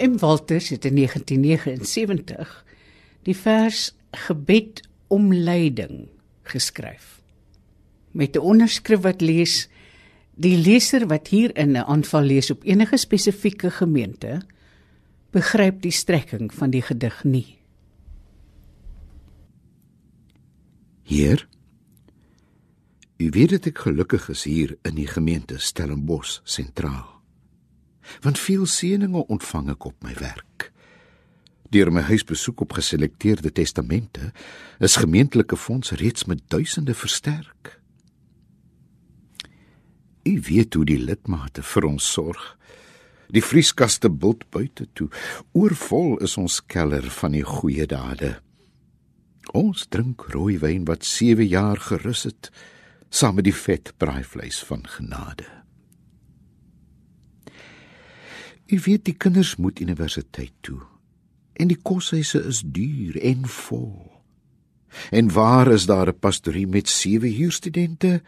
MM 0.06 0.18
Walters 0.18 0.68
het 0.68 0.84
in 0.84 0.94
1979 0.94 2.64
die 3.22 3.36
vers 3.36 3.94
Gebed 4.10 4.80
om 5.06 5.32
lyding 5.34 6.06
geskryf. 6.42 7.20
Met 8.10 8.36
'n 8.36 8.38
onderskrif 8.38 9.00
wat 9.00 9.20
lees: 9.20 9.68
Die 10.34 10.56
leser 10.58 11.06
wat 11.06 11.28
hierin 11.28 11.70
'n 11.70 11.84
aanval 11.84 12.22
lees 12.22 12.50
op 12.50 12.64
enige 12.64 12.96
spesifieke 12.96 13.70
gemeente, 13.70 14.40
begryp 15.30 15.82
die 15.82 15.90
strekking 15.90 16.54
van 16.54 16.70
die 16.70 16.82
gedig 16.82 17.24
nie. 17.24 17.58
Hier 21.02 21.48
U 23.16 23.30
weet 23.30 23.50
dat 23.50 23.66
ek 23.66 23.78
gelukkig 23.78 24.28
is 24.28 24.44
hier 24.44 24.76
in 24.82 24.94
die 24.94 25.06
gemeente 25.06 25.58
Stellenbosch 25.58 26.40
sentraal 26.44 27.15
want 28.20 28.38
veel 28.38 28.66
seëninge 28.66 29.26
ontvang 29.26 29.70
ek 29.76 29.88
op 29.90 30.02
my 30.04 30.14
werk. 30.20 30.70
Deur 31.70 31.90
my 31.92 32.04
huisbesoek 32.06 32.60
op 32.60 32.76
geselekteerde 32.78 33.52
testamente 33.52 34.32
is 34.78 34.96
gemeentelike 34.96 35.56
fondse 35.56 35.96
reeds 35.98 36.24
met 36.24 36.44
duisende 36.48 36.94
versterk. 36.94 37.80
U 40.26 40.40
weet 40.40 40.74
hoe 40.74 40.84
die 40.84 40.98
lidmate 40.98 41.62
vir 41.62 41.86
ons 41.86 42.12
sorg. 42.12 42.44
Die 43.34 43.42
vrieskaste 43.42 44.10
bult 44.10 44.46
buite 44.50 44.86
toe. 44.94 45.08
Oorvol 45.52 46.16
is 46.22 46.36
ons 46.38 46.60
keller 46.66 47.06
van 47.18 47.34
die 47.34 47.44
goeie 47.46 47.86
dade. 47.90 48.36
Ons 49.54 49.86
drink 49.90 50.26
rooi 50.34 50.58
wyn 50.62 50.86
wat 50.86 51.06
7 51.06 51.46
jaar 51.46 51.78
gerus 51.78 52.26
het, 52.26 52.50
saam 53.10 53.38
met 53.38 53.46
die 53.46 53.54
vet 53.54 53.94
braaivleis 53.98 54.58
van 54.66 54.82
genade. 54.86 55.55
U 58.66 58.80
weet 58.82 59.04
die 59.06 59.14
kinders 59.14 59.56
moet 59.56 59.80
universiteit 59.80 60.54
toe 60.60 60.82
en 61.56 61.70
die 61.70 61.78
koshuise 61.80 62.42
is 62.50 62.60
duur 62.60 63.16
en 63.24 63.46
vol. 63.48 63.94
En 65.10 65.30
waar 65.32 65.70
is 65.72 65.86
daar 65.86 66.08
'n 66.08 66.18
pastorie 66.18 66.66
met 66.66 66.88
7 66.88 67.32
huurstudente? 67.32 68.22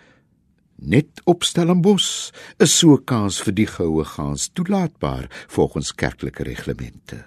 Net 0.74 1.20
op 1.24 1.44
Stellenbos 1.44 2.32
is 2.56 2.78
so 2.78 2.96
kans 2.96 3.42
vir 3.42 3.54
die 3.54 3.66
goue 3.66 4.04
gaans 4.04 4.48
toelaatbaar 4.52 5.46
volgens 5.46 5.94
kerklike 5.94 6.42
reglemente. 6.42 7.24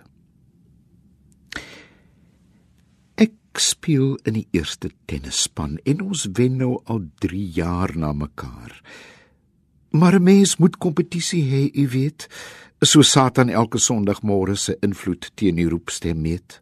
Ek 3.16 3.60
speel 3.60 4.16
in 4.24 4.34
die 4.34 4.48
eerste 4.52 4.92
tennisspan 5.06 5.78
en 5.84 6.02
ons 6.02 6.30
wen 6.34 6.56
nou 6.56 6.82
al 6.86 7.04
3 7.20 7.50
jaar 7.52 7.98
na 7.98 8.14
mekaar. 8.14 8.82
Maar 9.92 10.16
'n 10.20 10.24
mens 10.24 10.58
moet 10.58 10.78
kompetisie 10.78 11.44
hê, 11.44 11.70
u 11.74 11.88
weet, 11.90 12.28
so 12.80 13.02
Satan 13.02 13.50
elke 13.50 13.80
Sondagmôre 13.80 14.56
se 14.56 14.78
invloed 14.80 15.32
teen 15.36 15.56
die 15.56 15.70
roepstem 15.70 16.22
meet. 16.22 16.62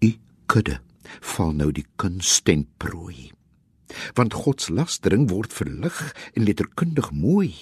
U 0.00 0.14
kudde 0.46 0.80
val 1.20 1.52
nou 1.52 1.72
die 1.72 1.86
kunst 1.96 2.48
en 2.48 2.66
prooi 2.76 3.36
want 4.14 4.34
God 4.34 4.60
se 4.60 4.72
lastering 4.72 5.28
word 5.30 5.52
verlig 5.52 5.96
en 6.34 6.44
letterkundig 6.44 7.10
mooi. 7.12 7.52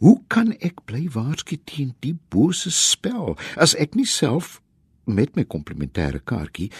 Hoe 0.00 0.16
kan 0.32 0.54
ek 0.64 0.84
bly 0.88 1.06
waarsku 1.12 1.58
teen 1.68 1.94
die 2.04 2.16
bose 2.32 2.72
spel 2.72 3.36
as 3.60 3.76
ek 3.76 3.96
nie 3.98 4.08
self 4.08 4.58
met 5.04 5.36
my 5.36 5.44
komplementêre 5.44 6.22
kaartjie 6.24 6.70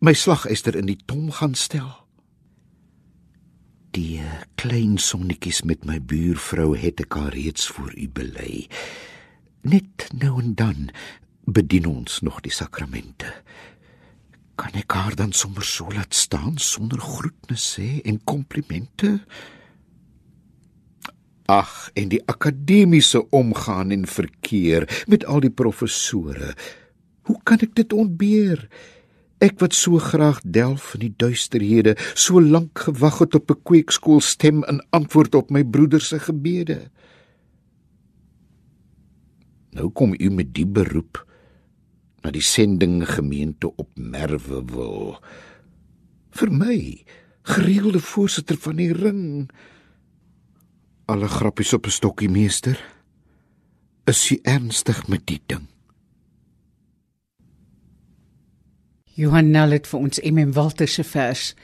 my 0.00 0.14
slagyster 0.16 0.78
in 0.78 0.88
die 0.88 1.00
tom 1.06 1.28
gaan 1.40 1.54
stel? 1.58 2.06
Die 4.00 4.20
klein 4.56 4.96
sonnetjies 4.96 5.60
met 5.68 5.82
my 5.84 5.98
buurvrou 6.00 6.72
het 6.78 7.02
ek 7.02 7.18
al 7.20 7.26
reeds 7.34 7.66
voor 7.68 7.90
u 7.92 8.06
bely. 8.16 8.62
Net 9.68 10.06
nou 10.16 10.38
en 10.40 10.54
dan 10.56 10.86
bedien 11.44 11.88
ons 11.90 12.20
nog 12.24 12.38
die 12.46 12.54
sakramente. 12.54 13.28
Kan 14.56 14.78
ek 14.80 14.96
haar 14.96 15.18
dan 15.20 15.34
sommer 15.36 15.66
so 15.66 15.92
laat 15.92 16.16
staan 16.16 16.56
sonder 16.56 17.02
groetnis 17.02 17.66
sê 17.74 17.98
en 18.08 18.22
komplimente? 18.24 19.18
Ag, 21.50 21.90
en 21.98 22.08
die 22.14 22.22
akademiese 22.30 23.26
omgaan 23.36 23.92
en 23.92 24.08
verkeer 24.08 24.88
met 25.12 25.26
al 25.28 25.44
die 25.44 25.52
professore. 25.52 26.54
Hoe 27.28 27.40
kan 27.44 27.60
ek 27.66 27.76
dit 27.76 27.92
ontbeer? 27.92 28.64
Ek 29.40 29.56
wat 29.62 29.72
so 29.72 29.96
graag 29.96 30.42
delf 30.44 30.92
in 30.98 31.06
die 31.06 31.14
duisterhede, 31.16 31.94
so 32.12 32.42
lank 32.44 32.82
gewag 32.84 33.22
het 33.24 33.34
op 33.34 33.50
'n 33.50 33.62
kweekskool 33.64 34.20
stem 34.20 34.64
in 34.68 34.84
antwoord 34.90 35.34
op 35.34 35.50
my 35.50 35.64
broeder 35.64 36.00
se 36.00 36.18
gebede. 36.18 36.90
Nou 39.72 39.88
kom 39.88 40.14
u 40.18 40.30
met 40.30 40.54
die 40.54 40.66
beroep 40.66 41.26
na 42.22 42.30
die 42.30 42.44
sending 42.44 43.00
gemeente 43.08 43.76
op 43.76 43.88
Merwe 43.94 44.64
wil. 44.64 45.20
Vir 46.30 46.52
my, 46.52 47.04
gereelde 47.42 48.00
voorsitter 48.00 48.56
van 48.56 48.76
die 48.76 48.92
ring. 48.92 49.50
Alle 51.06 51.28
grappies 51.28 51.72
op 51.72 51.86
'n 51.86 51.90
stokkie 51.90 52.28
meester. 52.28 52.76
Is 54.04 54.28
jy 54.28 54.38
ernstig 54.42 55.08
met 55.08 55.26
die 55.26 55.40
ding? 55.46 55.66
Johan 59.14 59.50
Nel 59.50 59.74
het 59.74 59.88
vir 59.90 60.00
ons 60.00 60.20
MM 60.22 60.52
Walter 60.52 60.88
se 60.88 61.04
vers 61.04 61.54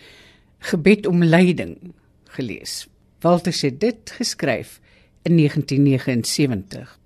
Gebed 0.67 1.07
om 1.07 1.25
leiding 1.25 1.93
gelees. 2.35 2.87
Walter 3.21 3.55
het 3.63 3.81
dit 3.81 4.11
geskryf 4.19 4.81
in 5.23 5.37
1979. 5.37 6.99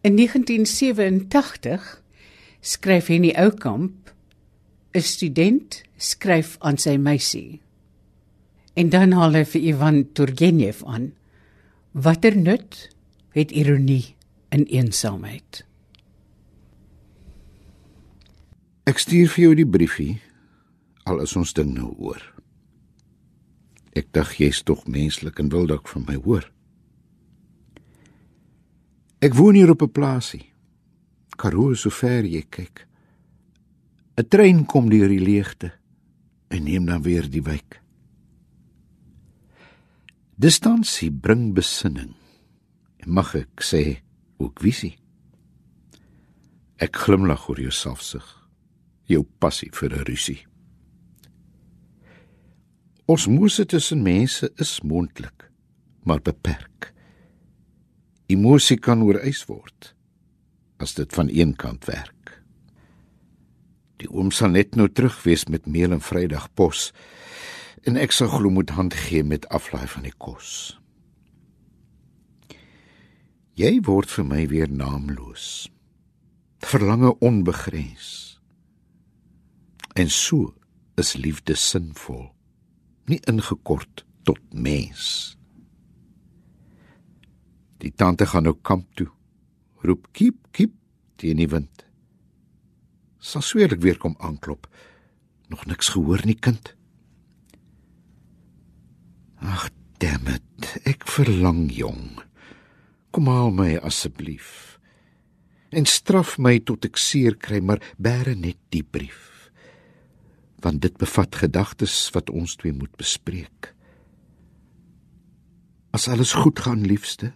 In 0.00 0.16
1987 0.16 2.02
skryf 2.60 3.06
Henny 3.06 3.32
Oukamp 3.36 4.14
'n 4.92 5.00
student 5.00 5.82
skryf 5.96 6.56
aan 6.58 6.78
sy 6.78 6.96
meisie. 6.96 7.60
En 8.74 8.88
dan 8.88 9.12
haal 9.12 9.32
hy 9.32 9.44
vir 9.44 9.60
Ivan 9.60 10.12
Turgenev 10.12 10.84
aan. 10.84 11.12
Watter 11.92 12.36
nut 12.36 12.88
het 13.32 13.50
ironie 13.50 14.14
in 14.48 14.64
eensaamheid? 14.64 15.64
Ek 18.82 18.98
stuur 18.98 19.28
vir 19.30 19.44
jou 19.44 19.54
die 19.54 19.68
briefie 19.68 20.14
al 21.06 21.22
is 21.22 21.36
ons 21.38 21.52
ding 21.54 21.70
nou 21.74 21.92
oor. 22.02 22.22
Ek 23.94 24.08
dink 24.14 24.38
jy's 24.40 24.62
tog 24.66 24.86
menslik 24.90 25.38
en 25.38 25.50
wil 25.52 25.68
dalk 25.70 25.90
van 25.90 26.06
my 26.08 26.16
hoor. 26.24 26.48
Ek 29.22 29.36
woon 29.38 29.54
hier 29.54 29.70
op 29.70 29.82
'n 29.82 29.92
plaasie. 29.92 30.50
Karoo 31.36 31.74
so 31.74 31.90
ver 31.90 32.24
jy 32.24 32.42
kyk. 32.50 32.86
'n 34.18 34.28
Trein 34.28 34.66
kom 34.66 34.90
deur 34.90 35.08
die 35.08 35.20
leegte 35.20 35.72
en 36.50 36.64
neem 36.64 36.86
dan 36.86 37.02
weer 37.02 37.30
die 37.30 37.42
wyk. 37.42 37.80
Distansie 40.36 41.10
bring 41.10 41.54
besinning. 41.54 42.14
En 42.98 43.12
mag 43.12 43.34
ek 43.34 43.62
sê 43.62 44.02
ook 44.38 44.60
visie. 44.60 44.98
Ek 46.76 46.96
glimlag 46.96 47.48
oor 47.48 47.60
jou 47.60 47.70
selfsug, 47.70 48.41
jou 49.10 49.24
passie 49.38 49.70
vir 49.72 49.90
'n 49.90 50.04
rusie. 50.04 50.46
Ons 53.06 53.26
moeite 53.26 53.66
tussen 53.66 54.02
mense 54.02 54.50
is 54.56 54.80
mondelik, 54.80 55.50
maar 56.04 56.20
beperk. 56.20 56.92
Emosie 58.26 58.78
kan 58.78 59.02
oorwys 59.02 59.44
word 59.48 59.94
as 60.78 60.94
dit 60.94 61.12
van 61.12 61.28
een 61.30 61.56
kant 61.56 61.84
werk. 61.84 62.42
Die 63.96 64.10
oom 64.10 64.30
sal 64.30 64.48
net 64.48 64.74
nou 64.74 64.88
terug 64.88 65.22
wees 65.22 65.44
met 65.46 65.66
meel 65.66 65.92
en 65.92 66.00
Vrydag 66.00 66.48
pos 66.54 66.92
en 67.86 67.96
ek 67.96 68.14
sal 68.14 68.28
glo 68.28 68.50
moet 68.50 68.70
hand 68.70 68.94
gee 68.94 69.22
met 69.22 69.46
aflaai 69.48 69.86
van 69.86 70.02
die 70.02 70.14
kos. 70.18 70.78
Jy 73.58 73.82
word 73.84 74.10
vir 74.10 74.24
my 74.24 74.46
weer 74.48 74.70
naamloos. 74.70 75.68
Verlange 76.64 77.12
onbegrens. 77.20 78.31
En 79.94 80.10
so 80.10 80.54
is 81.00 81.16
liefde 81.16 81.54
sinvol, 81.54 82.30
nie 83.10 83.20
ingekort 83.28 84.04
tot 84.24 84.40
mens. 84.52 85.36
Die 87.82 87.92
tante 87.92 88.26
gaan 88.26 88.46
nou 88.46 88.54
kamp 88.62 88.86
toe 88.96 89.10
roep 89.82 90.06
kiep 90.14 90.38
kiep 90.54 90.74
teen 91.18 91.40
die 91.42 91.48
wind. 91.50 91.84
Sal 93.22 93.42
sweerlik 93.42 93.82
weer 93.82 93.98
kom 93.98 94.14
aanklop. 94.18 94.68
Nog 95.50 95.66
niks 95.66 95.92
gehoor 95.94 96.22
nie, 96.26 96.38
kind. 96.38 96.72
Ag, 99.42 99.68
dammit, 100.02 100.70
ek 100.88 101.06
verlang 101.10 101.66
jong. 101.74 102.22
Kom 103.14 103.28
haal 103.30 103.52
my 103.54 103.74
asseblief. 103.82 104.78
En 105.70 105.86
straf 105.88 106.36
my 106.38 106.56
tot 106.62 106.86
ek 106.88 106.98
seer 107.00 107.36
kry, 107.38 107.60
maar 107.60 107.82
bære 107.98 108.34
net 108.38 108.58
die 108.74 108.84
brief. 108.86 109.41
Want 110.62 110.82
dit 110.82 110.96
bevat 110.96 111.34
gedagtes 111.34 111.94
wat 112.14 112.30
ons 112.30 112.56
twee 112.56 112.72
moet 112.72 112.92
bespreek. 112.96 113.72
As 115.92 116.08
alles 116.08 116.32
goed 116.38 116.60
gaan, 116.62 116.86
liefste, 116.86 117.32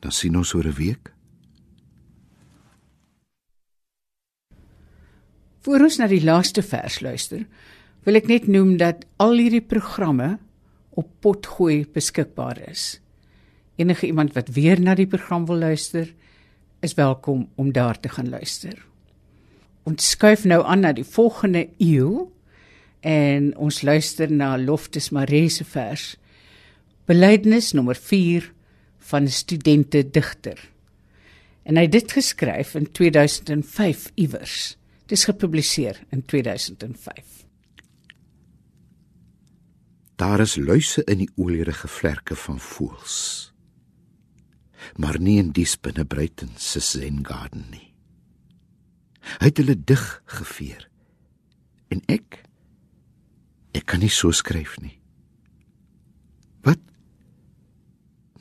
dan 0.00 0.12
sien 0.12 0.36
ons 0.36 0.54
oor 0.54 0.66
'n 0.66 0.74
week. 0.74 1.12
Voor 5.62 5.80
ons 5.80 5.96
na 5.98 6.08
die 6.10 6.24
laaste 6.24 6.62
vers 6.62 7.00
luister, 7.00 7.46
wil 8.02 8.18
ek 8.18 8.26
net 8.26 8.48
noem 8.50 8.76
dat 8.76 9.04
al 9.22 9.38
hierdie 9.38 9.62
programme 9.62 10.38
op 10.90 11.08
Potgooi 11.20 11.86
beskikbaar 11.86 12.58
is. 12.68 13.00
Enige 13.76 14.06
iemand 14.06 14.34
wat 14.34 14.48
weer 14.48 14.80
na 14.80 14.94
die 14.94 15.06
program 15.06 15.46
wil 15.46 15.56
luister, 15.56 16.14
is 16.80 16.94
welkom 16.94 17.48
om 17.54 17.72
daar 17.72 18.00
te 18.00 18.08
gaan 18.08 18.28
luister. 18.28 18.91
Ons 19.82 20.10
skuif 20.14 20.44
nou 20.44 20.62
aan 20.64 20.84
na 20.84 20.92
die 20.94 21.06
volgende 21.06 21.66
eeu 21.82 22.28
en 23.00 23.50
ons 23.58 23.82
luister 23.82 24.30
na 24.30 24.54
Loftus 24.56 25.10
Maree 25.10 25.50
se 25.50 25.64
vers. 25.64 26.16
Belydenis 27.10 27.72
nommer 27.72 27.98
4 27.98 28.52
van 28.98 29.24
'n 29.24 29.28
studente 29.28 30.10
digter. 30.10 30.70
En 31.62 31.76
hy 31.76 31.82
het 31.82 31.92
dit 31.92 32.12
geskryf 32.12 32.74
in 32.74 32.92
2005 32.92 34.10
iewers. 34.14 34.76
Dis 35.06 35.24
gepubliseer 35.24 36.00
in 36.10 36.24
2005. 36.24 37.24
Daar 40.16 40.40
is 40.40 40.56
luise 40.56 41.04
in 41.04 41.18
die 41.18 41.30
olierige 41.36 41.88
vlerke 41.88 42.36
van 42.36 42.60
voels. 42.60 43.52
maar 44.96 45.20
nie 45.20 45.38
in 45.38 45.52
die 45.56 45.66
spinne 45.66 46.04
Bruiten 46.04 46.50
se 46.56 46.80
Zen 46.80 47.26
Garden 47.26 47.66
nie. 47.70 47.91
Hy 49.40 49.50
het 49.50 49.60
hulle 49.60 49.76
dig 49.76 50.02
geveer. 50.38 50.88
En 51.92 52.02
ek 52.10 52.42
ek 53.72 53.86
kan 53.88 54.02
nie 54.04 54.12
so 54.12 54.32
skryf 54.36 54.76
nie. 54.82 54.98
Wat? 56.66 56.80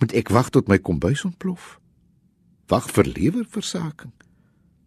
Moet 0.02 0.15
ek 0.17 0.32
wag 0.34 0.50
tot 0.52 0.67
my 0.67 0.78
kombuis 0.82 1.24
ontplof? 1.28 1.78
Wag 2.72 2.89
vir 2.91 3.08
lewerversaking? 3.08 4.12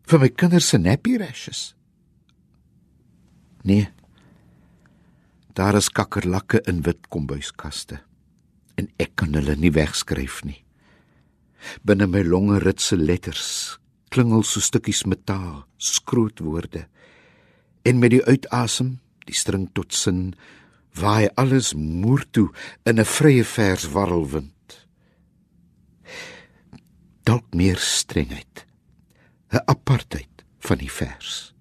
Vir 0.05 0.21
my 0.21 0.29
kinders 0.29 0.69
se 0.69 0.79
nappy 0.79 1.17
rashes? 1.21 1.73
Nee. 3.65 3.89
Daar 5.57 5.79
is 5.79 5.89
kakkerlakke 5.89 6.61
in 6.69 6.83
wit 6.85 7.09
kombuiskaste 7.09 8.03
en 8.75 8.91
ek 8.99 9.15
kan 9.23 9.37
hulle 9.39 9.55
nie 9.57 9.71
wegskryf 9.73 10.43
nie. 10.45 10.59
Binne 11.87 12.09
my 12.11 12.25
longe 12.27 12.59
ritse 12.61 12.99
letters 12.99 13.79
klingel 14.15 14.45
so 14.47 14.63
stukkies 14.63 15.03
metaal, 15.11 15.65
skrootwoorde. 15.77 16.87
En 17.83 17.99
met 17.99 18.15
die 18.15 18.23
uitasem, 18.23 18.99
die 19.27 19.35
string 19.35 19.67
tot 19.75 19.95
sin, 19.95 20.35
waai 20.95 21.27
alles 21.41 21.73
moer 21.75 22.23
toe 22.31 22.51
in 22.87 23.01
'n 23.01 23.05
vrye 23.05 23.45
vers 23.45 23.89
warrelwind. 23.91 24.87
Dalk 27.25 27.55
meer 27.55 27.79
strengheid, 27.79 28.67
'n 29.53 29.65
apartheid 29.67 30.45
van 30.61 30.79
die 30.79 30.91
vers. 30.91 31.55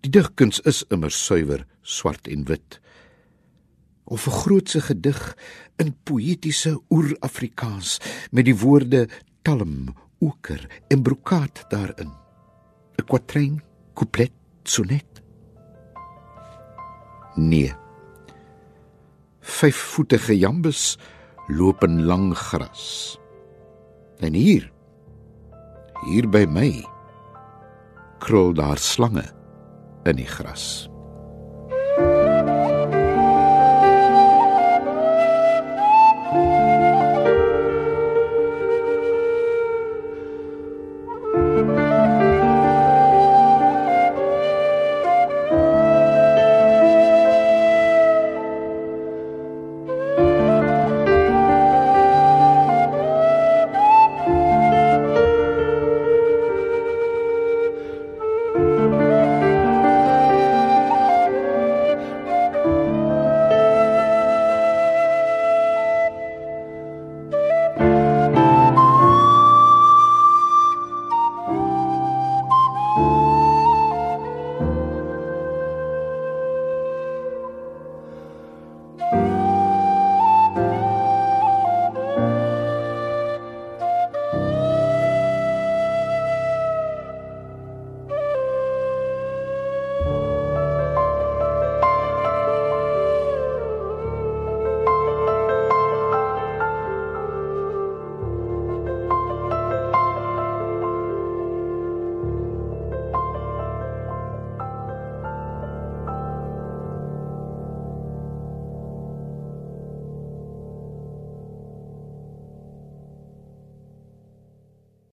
Die 0.00 0.10
digkuns 0.10 0.60
is 0.60 0.84
immer 0.90 1.10
suiwer 1.10 1.66
swart 1.82 2.28
en 2.28 2.44
wit. 2.44 2.80
Of 4.04 4.26
'n 4.26 4.38
grootse 4.42 4.80
gedig 4.80 5.36
in 5.76 5.96
poëtiese 6.04 6.80
oer-Afrikaans 6.90 7.98
met 8.30 8.44
die 8.44 8.56
woorde 8.56 9.08
talm 9.42 9.94
oker 10.18 10.82
en 10.88 11.02
brokaat 11.02 11.64
daarin. 11.68 12.12
'n 12.96 13.04
Quatrain, 13.04 13.62
couplet, 13.94 14.32
sonnet. 14.62 15.22
Nee. 17.34 17.74
Vyfvoetige 19.40 20.38
jambes 20.38 20.98
loop 21.46 21.84
in 21.84 22.04
lang 22.04 22.34
gras. 22.36 23.18
En 24.18 24.32
hier 24.32 24.72
hier 26.04 26.28
by 26.28 26.44
my 26.46 26.84
krul 28.20 28.52
daar 28.54 28.78
slange 28.78 29.24
in 30.04 30.20
die 30.20 30.28
gras. 30.28 30.86